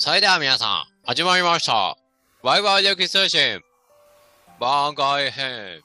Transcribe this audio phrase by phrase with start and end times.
[0.00, 1.94] それでは皆さん、始まりました。
[2.42, 3.60] ワイワイ歴通信、
[4.58, 5.82] 番外編。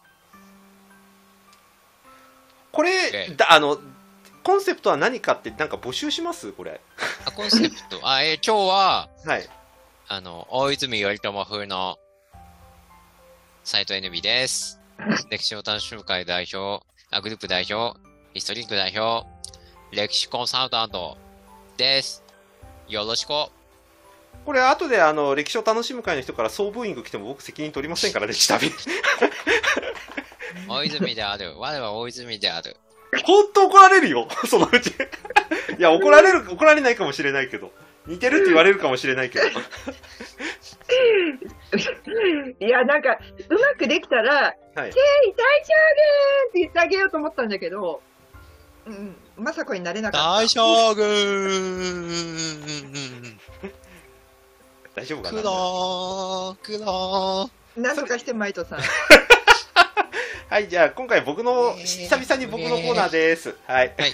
[2.71, 3.77] これ、ええだあの、
[4.41, 6.53] コンセプトは何かってなんか募集します？
[6.53, 6.79] これ。
[7.25, 9.49] あコンセプト、あ、えー今日は、はい。
[10.07, 11.97] あの、大泉頼朝風の、
[13.65, 14.79] 斎藤 NB です。
[15.29, 17.99] 歴史を楽しむ会代表、あグループ代表、
[18.33, 19.27] ヒストリック代表、
[19.91, 21.17] 歴史コンサルタント
[21.75, 22.23] です。
[22.87, 23.31] よろしく。
[24.45, 28.71] これ、後であの、歴史を楽しむ会の人から総ブーイング来ても僕責任取りませんから、歴史旅。
[30.69, 31.55] 大泉である。
[31.57, 32.77] 我は大泉である。
[33.25, 34.89] 本当怒られるよ、 そのうち。
[34.89, 34.93] い
[35.81, 37.71] や、怒られる、怒られないかもしれないけど。
[38.05, 39.47] 似てるって言われるかもしれないけど。
[42.59, 43.17] いや、なんか、
[43.49, 44.55] うまくできたら、はい。
[44.75, 44.91] 大将軍っ
[46.53, 48.03] て言ってあげようと思ったんだけど、
[48.85, 50.27] うん、まさこになれなかった。
[50.33, 52.45] 大将軍
[54.95, 55.41] 大丈夫かな？
[55.41, 57.81] くろー、くろー。
[57.81, 58.79] なんとかして、マイトさん。
[60.49, 63.55] はい、じゃあ今回僕の、えー久々に僕のコーナーです。
[63.67, 63.93] はい。
[63.97, 64.13] はい。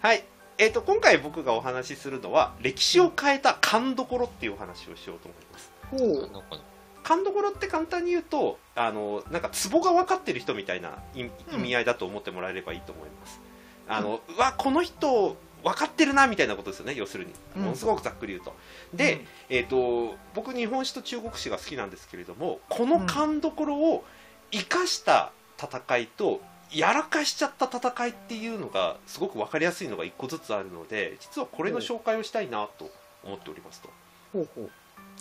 [0.00, 0.24] はい。
[0.58, 5.70] えっ、と、今回僕がお話しするのは、歴史を変えた勘どころっていうお話をしようと思います。
[5.90, 6.32] ほう。
[6.32, 6.58] なんか
[7.02, 11.20] 勘どころって簡単に言うと、あの、なんかツボが分かってる人みたいな意
[11.52, 13.40] 意味合いだと思ってもらえればいいと思います。
[13.86, 17.32] あの、うわ、この人、分かってるなみたいなことですよね、要するに。
[17.56, 18.54] うんものすごくざっくり言うと。
[18.94, 24.04] で、えっ、と、僕、日本史と中国史が好きなんですけれども、この勘どころを
[24.50, 26.40] 生かした戦いと、
[26.72, 32.90] やらかしちゃった戦いっていうのが、すごく分かりやすいのが一個ずつあるので、実はこれの紹介をしたいなと
[33.24, 33.90] 思っておりますと。
[34.32, 34.70] ほうほう。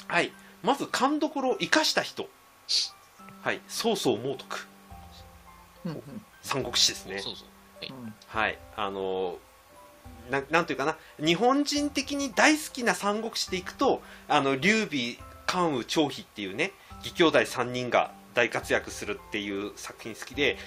[0.08, 0.32] はい。
[0.64, 2.28] まず、勘どころを生かした人。
[3.42, 3.62] はい。
[3.68, 4.68] 曹操猛徳。
[5.86, 7.20] うんうん三国志ですね。
[7.20, 7.48] そうそう。
[7.90, 8.60] うんはい。
[8.76, 9.38] あの
[10.30, 16.72] ななんていうかな、日本人的に大好きな三国志でいくと、あの、劉備、関羽、張飛っていうね、
[17.04, 20.58] 義兄弟3人が大活躍するっていう作品好きで、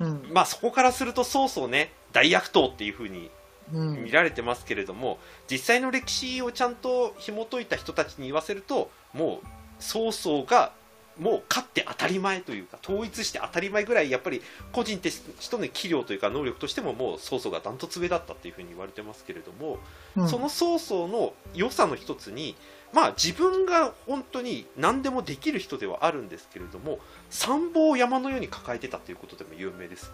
[0.00, 0.28] うん。
[0.32, 3.30] まあそこからすると曹操ね、大悪党っていう風に
[3.72, 4.04] うん。
[4.04, 5.18] 見られてますけれども、
[5.50, 9.46] 実際の歴史をちゃんと紐解いた人たちに言わせるともう
[9.78, 10.72] 曹操が
[11.18, 14.42] もう勝って当たり前というか統一して当たり前ぐらいやっぱり
[14.72, 19.78] 個人としての器量というか能力としてももう曹操がダントツ上だったっていうふうに言われてますけれども、
[20.16, 20.28] うん。
[20.28, 22.54] その曹操の良さの一つに
[22.92, 26.98] まあ自分が本当に何でもできる人ではあるんですけれども
[27.30, 30.12] 参謀を山のように抱えてたということでも有名です。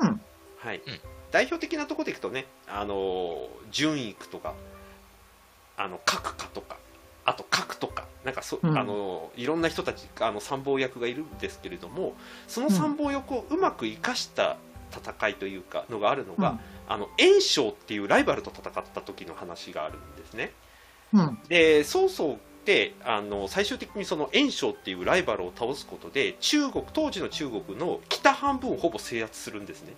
[0.00, 0.20] うん。
[0.58, 0.82] はい。
[0.86, 1.00] うん。
[1.30, 4.54] 代表的なところでいくとね、あの順育とか、
[5.76, 6.76] あの角家とか、
[7.28, 12.14] あと角とか、なんかそ、うんあのいろんな人たち、あの参謀役がいるんですけれども、
[12.46, 14.56] その参謀役をうまく生かした
[14.90, 16.58] 戦いというか、のがあるのが、
[16.88, 20.52] あの袁紹っていうライバルと戦った時の話があるんですね。
[21.12, 29.92] うんで曹操ってあの最終的にその袁紹っていうライバルを倒すことで中国当時の中国の北半分をほぼ制圧するんですね。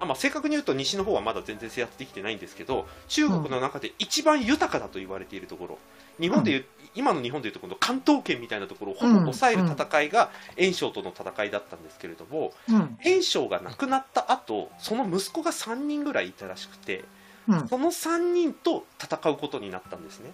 [0.00, 5.78] んあまあ、正確に言うと西の方はまだ全然制圧できてないんですけど中国の中で一番豊かだと言われているところ。
[6.20, 6.64] 日本でいう、
[6.96, 12.98] 今の日本でいうとこの関東圏みたいなところをほぼ抑える戦いが袁紹との戦いだったんですけれどもうん。
[13.04, 17.04] 袁紹が亡くなった後その息子が3人ぐらいいたらしくて
[17.48, 17.68] うん。
[17.68, 20.30] その3人と戦うことになったんですね。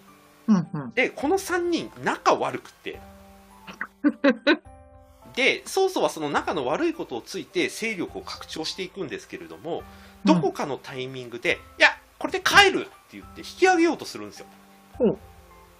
[0.49, 0.91] うんうん。
[0.95, 2.99] でこの3人仲悪くて
[5.37, 9.83] で曹操はその仲の悪いことをついて勢力を拡張していくんですけれども
[10.25, 14.47] どこかのタイミングで、いやこれで帰るって言って引き上げようとするんですよ。
[14.95, 15.19] ほう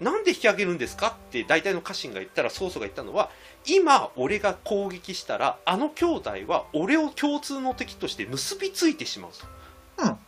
[0.01, 3.31] なんで引き上げるんですかって大体の家臣が言ったら曹操が言ったのは
[3.65, 9.31] 今俺が攻撃したらあの兄弟は俺を共通の敵として結びついてしまう
[9.99, 10.19] と、うん。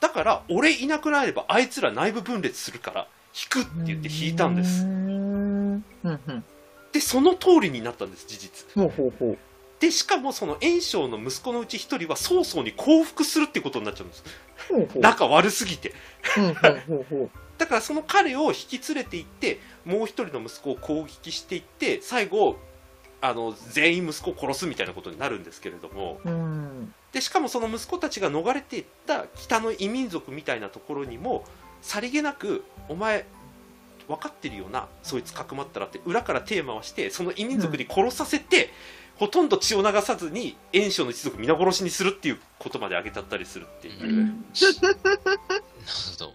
[0.00, 4.84] だから俺いなくなればあいつら内部分裂するから引くって言って引いたんです。
[4.84, 6.44] うんうん
[6.92, 8.74] でその通りになったんです事実。
[8.74, 9.38] ほうほうほう。
[9.80, 14.24] でしかもその袁紹の息子のうち一人は曹操に降伏するってことになっちゃうんです。
[14.68, 15.02] ほうほう。
[15.02, 15.94] 仲悪すぎて。
[16.36, 22.56] ほうほうほうほう だからその彼を引き連れて行ってもう一人の息子を攻撃していって最後
[23.20, 26.20] あの全員息子を殺すみたいなことになるんですけれども。
[26.24, 26.94] うん。
[27.12, 31.44] でしかもその息子たちが逃れていった北の異民族みたいなところにも
[31.82, 33.26] さりげなくお前
[34.10, 38.70] 分かってるよなそいつかくまったらって裏から手回してその異民族に殺させて、
[39.16, 46.32] ほとんど血を流さずに袁紹の一族皆殺しにするっていうことまで挙げちゃったりするっていう、なるほど。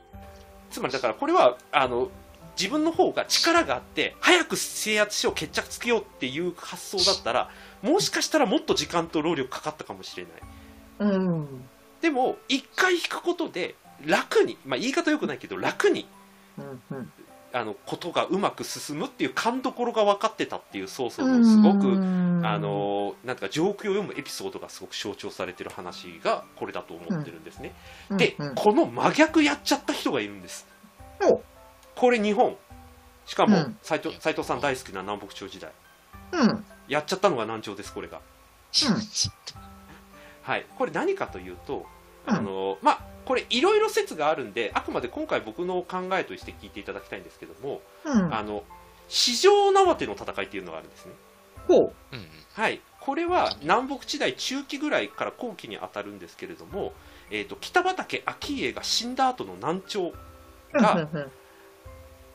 [0.71, 2.09] つまりだからこれはあの
[2.57, 7.49] 自分の方が力があって早く制圧しよう決着つけようっていう発想だったら
[7.81, 11.11] もしかしたらもっと時間と労力かかったかもしれない。
[11.11, 11.47] うん。
[12.01, 13.75] でも一回引くことで
[14.05, 16.07] 楽に、まあ、言い方よくないけど楽に
[16.57, 17.11] うんうん
[17.55, 21.87] あのことがうまく進むっていう勘どころが分かってたっていう曹操のすごく、
[22.45, 27.73] あのなんか状況を読むエピソードがすごく象徴されてる話がこれだと思ってるんですね、
[28.11, 28.47] で、うん。
[28.49, 28.55] うん。
[28.55, 30.67] この真逆やっちゃった人がいるんです。
[31.23, 31.41] お。
[31.95, 32.57] これ日本。
[33.25, 33.77] しかもうん。
[33.81, 35.71] 斉藤斉藤さん大好きな南北朝時代。
[36.33, 36.65] うん。
[36.89, 38.19] やっちゃったのが南朝ですこれが。
[40.41, 40.65] はい。
[40.77, 41.85] これ何かというと
[42.25, 48.33] あのまあこれいろいろ説があるんであくまで今回僕の考えとして聞いていただきたいんですけども、うん。
[48.33, 48.63] あの
[49.07, 51.11] 四条縄手の戦いっていうのがあるんですね。
[51.67, 51.93] ほう。
[52.53, 56.93] はい、これは南北地代中期ぐらいから後期に当たるんですけれども、
[57.29, 60.11] えー、と北畠顕家が死んだ後の南朝
[60.73, 61.31] がうん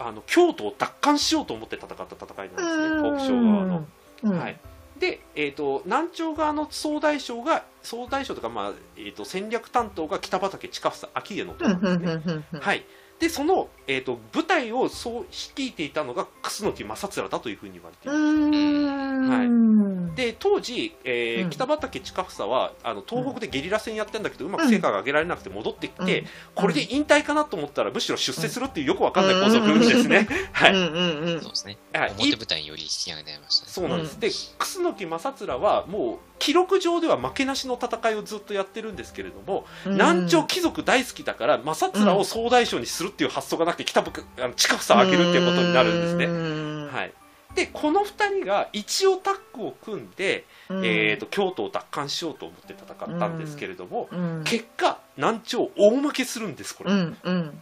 [0.03, 3.87] あの京都を奪還しようと思って戦った戦いなんですね、北朝側の。
[4.23, 4.39] うん。
[4.39, 4.59] はい、
[5.00, 12.44] で、えー、と南朝側の総大将が総大将とか、まあえー、と戦略担当が北畠近房顕家のうん男なんですね。
[12.61, 12.85] はい、
[13.21, 18.19] でその、えー、と部隊をそう率いていたのが楠木正面だというふうに言われています。
[18.19, 20.15] うん。
[20.15, 21.51] で当時、えーうん。
[21.51, 26.27] 北畠近房はあの東北でゲリラ戦やってんだけど、うまく成果が上げられなくて戻ってきて、うん。
[26.55, 30.27] これで引退かなと思ったらむしろ出世するっていうよくわかんない構造ですね。
[30.53, 31.41] はい、うんうんうん。
[31.43, 31.77] そうですね。
[31.93, 32.13] はい。
[32.13, 33.71] 表舞台より引き上げられましたね。
[33.71, 34.21] そうなんです、うん。
[34.21, 44.11] で楠木正面はもう記録上では負けなしの戦いをずっとやってるんですけれども、南朝貴族大好きだから正面を総大将にするっていう発想がなくて北部
[44.41, 46.27] あの近房を上げるっていうことになるんですね。
[46.27, 47.13] ねはい。
[47.55, 54.43] でこの2人が一応タッグを組んで、えー、と京都を奪還しようと思って戦ったんですけれども、うん。
[54.45, 57.17] 結果南朝大負けするんですこれ、うん。
[57.23, 57.61] うん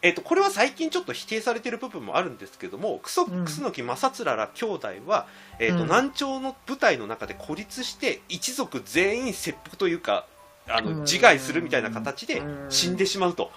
[0.00, 3.44] えー、とこれは最近ちょっと否定されている部分もあるんですけども楠うん。
[3.44, 5.26] 楠木正面ら兄弟は、
[5.58, 5.82] えーとうん。
[5.84, 10.26] 南朝の部隊の中で孤立して一族全員切腹というか
[10.68, 11.00] あのうん。
[11.00, 12.70] 自害するみたいな形でうん。
[12.70, 13.50] 死んでしまうと、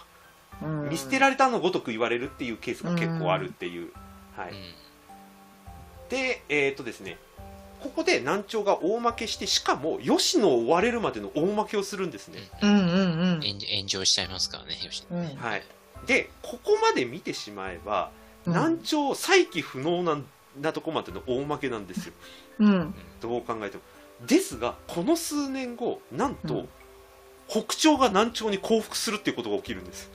[0.63, 0.89] うん。
[0.89, 3.91] 見捨てられたのごとく言われるっていうケースが結構あるっていう、
[4.35, 4.57] はい、うん。
[6.09, 7.17] でえっ、とですね
[7.81, 12.69] ここで南朝が大負けしてしかも吉野を追われるまでの大負けをするんですね、うん。
[12.69, 12.81] うんう
[13.37, 15.03] ん炎炎上しちゃいますからね、よし。
[15.09, 15.35] うん。
[15.35, 15.63] はい、
[16.05, 18.11] でここまで見てしまえば、
[18.45, 20.17] 南朝再起不能な
[20.59, 22.13] なとこまでの大負けなんですよ。
[22.59, 22.93] うん。
[23.21, 23.83] どう考えても。
[24.25, 26.69] ですがこの数年後なんと、うん。
[27.47, 30.11] 北朝が南朝に降伏するっていうことが起きるんです。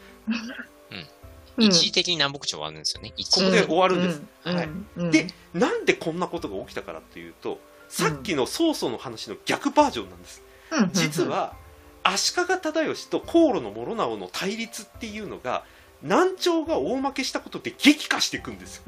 [1.59, 3.11] 一時的に南北朝はあるんですよね。
[3.11, 4.57] ここで終わるんです、うん。
[4.57, 4.69] はい。
[4.97, 5.11] うん。
[5.11, 10.43] でなんでこんなことが起きたからっていうとさっきの曹操の話の逆バージョンなんです。
[10.71, 10.91] うん。
[10.93, 11.55] 実は
[12.03, 15.65] 足利忠義と航路の諸直の対立っていうのが
[16.03, 18.83] 南朝が大負けしたことで激化していくんですよ、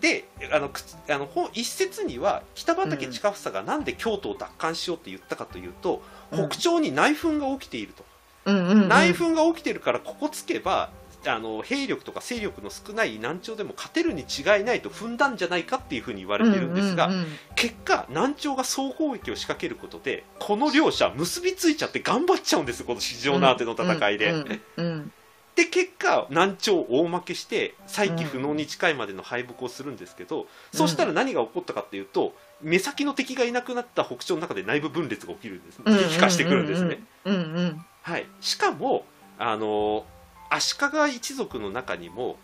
[0.00, 0.70] であの
[1.08, 6.02] あのほ一説には北畠近房がなんで京都を奪還しようって言ったかというと、
[6.32, 6.48] うん。
[6.48, 8.04] 北朝に内紛が起きていると、
[8.50, 10.90] 内紛が起きているからここつけば
[11.26, 25.12] あの兵力とか勢力の少ない南朝でも勝てるに違いないと踏んだんじゃないかっていうふうに言われてるんですが、うんうん結果南朝が総攻撃を仕掛けることでこの両者結びついちゃって頑張っちゃうんですこの市場縄手の戦いで、うんうん
[25.54, 37.84] で結果南朝大負けして再起不能に近いまでの敗北をするんですけど、そうしたら何が起こったかっていうと目先の敵がいなくなった北朝の中で内部分裂が起きるんですうん激化してくるんですね、うんうん。
[38.00, 39.04] はい、しかも
[39.38, 40.06] あの
[40.54, 42.36] 足利一族の中にも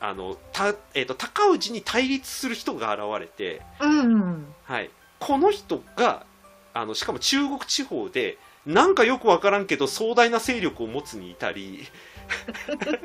[0.00, 4.46] あのた、えー、と高氏に対立する人が現れて、うん。
[4.64, 6.26] はい、この人が
[6.74, 8.36] あのしかも中国地方で
[8.66, 11.86] なんかよくわからんけど壮大な勢力を持つにいたり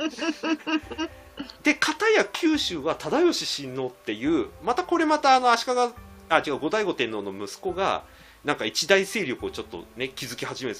[1.64, 5.72] で片や九州は忠義親王っていうまたこれまたあの足利
[6.30, 8.04] あ違う後醍醐天皇の息子が
[8.44, 10.78] なんか一大勢力をちょっとね築き始める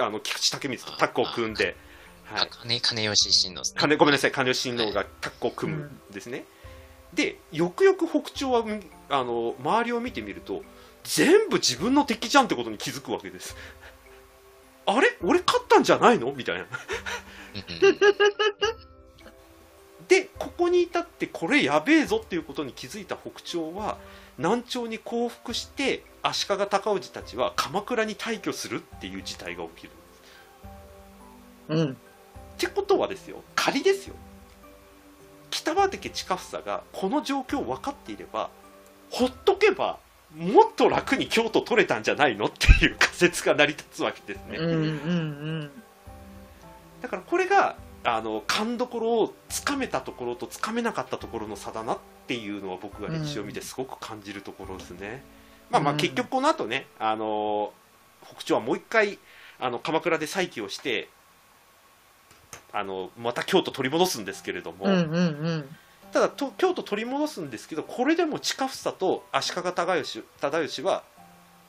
[0.00, 1.74] あの菊池武光とタッグを組んで、
[2.30, 3.80] はい、金、金吉親王ですね。
[3.80, 4.32] 金ごめんなさい。
[4.32, 6.44] 金吉親王がタッグを組むんですね、
[7.14, 10.62] でよくよく北朝はみあの周りを見てみると
[11.04, 13.56] 全部自分の敵じゃんってことに気づくわけです。
[14.86, 15.16] あれ？
[15.22, 16.32] 俺勝ったんじゃないの？
[16.32, 16.64] みたいな。
[16.64, 16.66] う
[17.84, 17.98] んうん
[20.08, 23.98] でここに至ってこれやべえぞっていうことに気づいた北朝は
[24.38, 29.90] 南朝に降伏して足利尊氏たちは鎌倉に退去するっていう事態が起きる
[31.68, 31.96] うん
[32.58, 34.16] ってことはですよ仮ですよ。
[35.50, 38.50] 北畠近房がこの状況を分かっていれば
[39.10, 39.98] ほっとけば
[40.36, 45.70] もっと楽に京都取れたんじゃないのっていう仮説が成り立つわけですね、うんうん
[47.00, 55.22] だからこれがあの勘どころをつかめたところとつかめなかったところの差だなっていうのは僕が歴史を見てすごく感じるところですね、
[55.70, 55.98] まあまあうん。
[55.98, 57.72] 結局この後ねあの
[58.34, 59.20] 北朝はもう一回
[59.60, 61.08] あの鎌倉で再起をして
[62.72, 65.76] あのまた京都取り戻すんですけれども、うんうんうん。
[66.12, 71.02] ただと京都取り戻すんですけどこれでも近房と足利忠義忠義は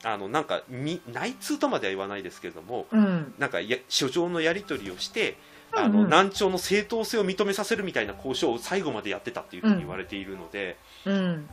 [0.02, 3.34] あのなんかに内通とまでは言わないですけれどもうん。
[3.38, 5.36] なんかや書状のやり取りをして
[5.72, 11.48] あうんうんの南朝の正当性を認めさせるみたいな交渉を最後までやってたっていうふうに言われているので、うん。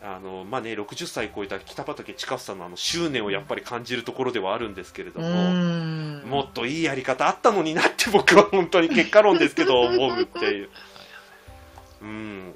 [0.00, 6.22] あのまあね、60歳超えた北畠近房のあの執念をやっぱり感じるところではあるんですけれどうも、ん。
[6.24, 10.68] もっといいやり方あったのになって僕は本当に結果論ですけど 思うっていう。
[12.02, 12.54] うん。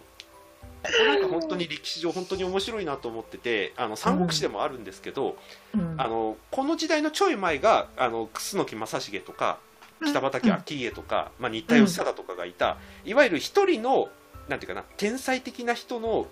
[0.85, 5.37] ここなんか本当に歴史上本当に面白いなと思っててあの三国志でもあるんですけど、
[5.75, 5.95] うん。
[5.99, 9.59] あのこの時代のちょい前があの楠木正成とか
[10.07, 14.11] 北畠顕家とか、まあ、新田義貞とかがいた、いわゆる一人の
[14.49, 16.27] なんていうかな天才的な人の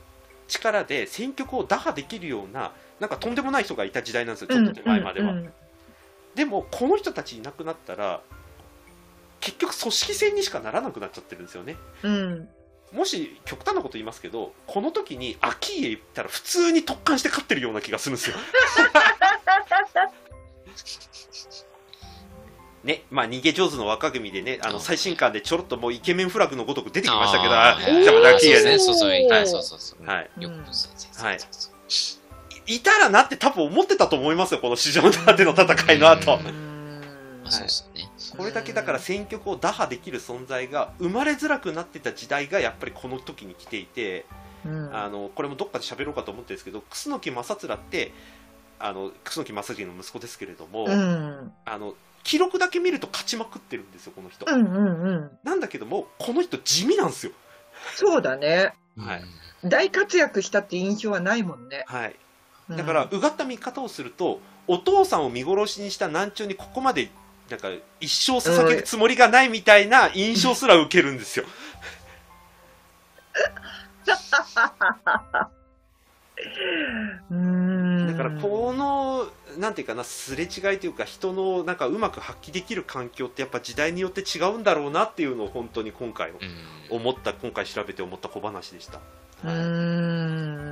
[0.50, 5.32] 力で戦局を打破できるようななんかとんでもない人がいた時代なんですよちょっと手前までは。
[5.32, 5.52] うん
[6.34, 8.20] でもこの人たちいなくなったら
[9.40, 11.76] 結局組織戦にしかならなくなっちゃってるんですよね。
[12.02, 12.48] うん。
[12.92, 18.36] もし極端なこと言いますけどこの時に秋家行ったら普通に特艦して勝ってるような気がするんですよ。
[22.82, 28.78] ねまあ、逃げ上手の若組でねあの最新刊でちょろっともうイケメンフラグのごとく出てきましたけどあじゃあまたそう秋家ね。
[28.78, 29.10] そうそう。
[29.10, 30.06] はい、そうそうそう。
[30.06, 31.26] はい、よく先生。
[31.26, 31.38] はい
[32.66, 36.38] いたらなって多分思ってたと思いますよこの市場のでの戦いの後。
[38.36, 44.24] これだけだから戦局を打破できる存在が生まれづらくなってた時代がやっぱりこの時に来ていて、
[44.64, 48.12] うんあのこれもどっかで喋ろうかと思ってるんですけど楠木正面って
[48.78, 51.52] あの楠木正成の息子ですけれども、うん。
[51.64, 55.30] あの記録だけ見ると勝ちまくってるんですよこの人、うんうんうん。
[55.42, 57.32] なんだけどもこの人地味なんですよ
[57.94, 58.74] そうだね。
[58.96, 59.22] はい
[59.62, 61.84] 大活躍したって印象はないもんね。
[61.86, 62.16] はい
[62.70, 67.10] うんだから、うがった見方をするとお父さんを見殺しにした南朝にここまで
[67.50, 67.68] なんか
[68.00, 71.50] 一生捧げるつもりがないみたいな印象すら受けるんですよ、うん。
[78.06, 79.26] だからこの
[79.58, 86.36] なんていうかなすれ違いというか人のなんかうまく発揮できる環境ってやっぱ時代によって違うんだろうなっていうのを本当に今回うん。
[86.90, 88.98] 思った今回調べて思った小話でした、
[89.44, 90.68] うはいん。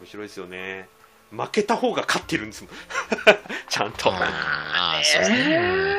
[0.00, 0.88] 面白いですよね。
[1.30, 2.72] 負けた方が勝ってるんですもん。
[3.68, 5.98] ちゃんと、はああ、そうですね。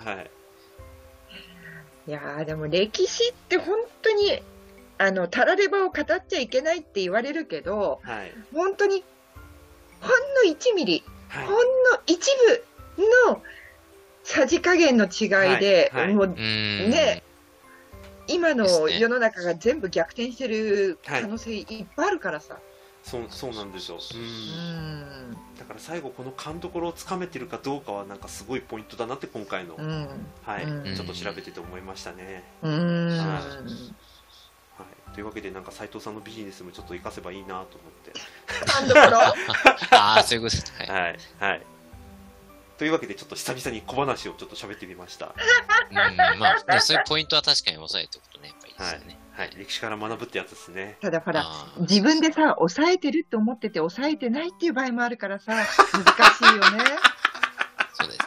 [0.00, 0.30] うんはい。
[2.06, 4.42] い、いやーでも歴史って本当に
[5.02, 8.32] あのたらればを語っちゃいけないって言われるけどはい。
[8.54, 9.04] 本当に
[10.00, 10.10] ほん
[10.48, 11.46] の1ミリはい。
[11.46, 11.62] ほんの
[12.06, 12.30] 一
[13.26, 13.42] 部の
[14.22, 16.04] さじ加減の違いで、はい。
[16.04, 16.14] はい。
[16.14, 16.36] もううん。
[16.36, 17.24] ね
[18.28, 22.60] 今の世の中が全部逆転してる可能性いっぱいあるからさ。
[23.02, 25.32] そうそうなんですよ、そうん。
[25.32, 25.36] ん。
[25.58, 30.08] だから最後この勘どころをつかめてるかどうかはなんかすごいポイントだなって今回の、うん。
[30.42, 30.94] はい、うん。
[30.94, 33.18] ちょっと調べてて思いましたね、うん。
[33.18, 34.11] はい、
[35.14, 37.66] というわけでなんか斉藤さんのビジネスもちょっと活かせばいいなと思っ
[38.04, 38.12] て
[39.90, 40.86] ああ、そういうことですね。
[40.86, 41.62] はいはい、はい。
[42.78, 45.34] というわけで、ちょっと久々に小話をちょっと喋ってみました。
[45.90, 45.96] うん、
[46.38, 49.18] まあ、そういうポイントは確かに押さえておくとね、やっぱいいですよね。
[49.34, 50.98] はい、歴史から学ぶってやつですね。
[51.00, 51.46] ただほら
[51.80, 55.68] 自分でさ抑えてるって思ってて抑えてないっていう場合もあるからさ難し
[56.42, 56.84] いよね。
[57.94, 58.18] そうで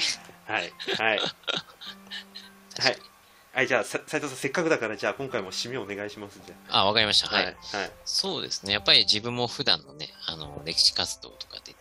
[0.00, 0.24] すね。
[0.46, 0.62] はい。
[0.62, 1.18] はい、はい。
[1.18, 3.09] はい。
[3.52, 6.40] はい、じゃあ、さ斉藤さん、せっかくだから、じゃあ、今回も締めお願いします。
[6.46, 7.34] じゃあ、わかりました。
[7.34, 7.34] あ。
[7.34, 7.44] はい。
[7.46, 7.56] はい。
[8.04, 8.72] そうですね。
[8.72, 11.78] やっぱり自分も普段のね、あの、歴史活動とかでね、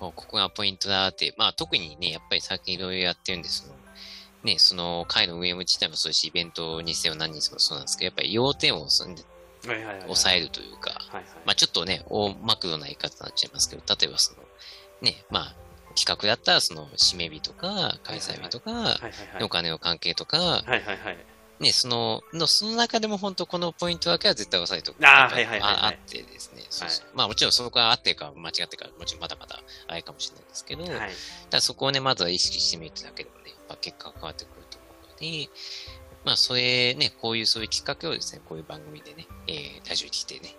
[0.00, 3.74] こうここがポイントだって、まあ特にね、やっぱり最近いろいろやってるんですけど、
[4.42, 10.00] ね、その会の運営自体もそうですし、イベントにせよ何にせよそうなんですけど、やっぱり要点をはいはい。
[10.02, 11.24] 抑えるというか、はいはい。
[11.46, 14.42] まあちょっとね、大マクロな言い方になっちゃいますけど、例えばその、
[15.02, 15.56] ね、まあ
[15.92, 18.98] 企画だったらその締め日とか、開催日とか。
[19.40, 20.62] お金の関係とか。
[21.60, 25.06] ね、その、の、その中でも本当このポイントだけは絶対押さえておく。
[25.06, 26.62] あああってですね。
[26.68, 30.92] そうそうまあもちろんそこがあってるか間違ってるか、もちろんまだまだあれかもしれないですけど、はい。
[31.50, 35.48] ただそこをね、まずは意識してみるだけでもね、やっぱ結果が変わってくると思うので、
[36.24, 40.56] まあそれね、こういうそういうきっかけをですね、こういう番組でね、えー、ラジオに来てね、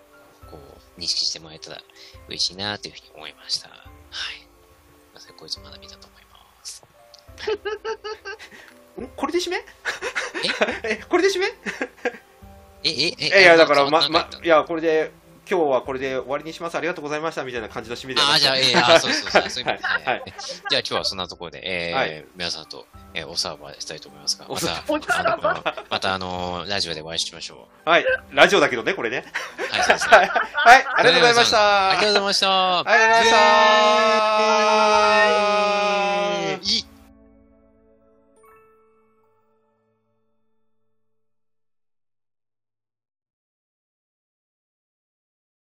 [0.49, 1.81] こう、認識してもらえたら
[2.29, 3.69] 嬉しいなというふうに思いました。
[3.69, 4.42] はい。
[5.43, 6.85] こいつ学びだと思います。
[9.01, 9.57] んこれで締め？
[10.89, 11.47] え、これで締め？
[11.47, 11.51] え、
[12.85, 15.11] え、え、いやいや、だから、ま、まいや、これで、
[15.49, 16.75] 今日はこれで終わりにします。
[16.75, 17.43] ありがとうございました。
[17.43, 18.39] みたいな感じの締めでああ、て。
[18.39, 20.33] じゃあ、ええあーそうそうそう、そういう意味で、はいはい
[20.69, 28.05] じゃあ今日はそんなところで、えーはい皆さんと、えーおさらばしたいと思いますが、また、あのまたあのーラジオでお会いしましょはい。
[28.31, 29.25] ラジオだけどね、これね。
[29.59, 29.61] う。
[29.73, 30.17] はい、そうですね。
[30.17, 30.29] はい。
[30.29, 30.35] は
[30.79, 30.85] い。
[30.95, 31.89] ありがとうございました。
[31.89, 32.79] ありがとうございました。
[32.79, 33.31] ありがとうございまし
[35.67, 35.72] た。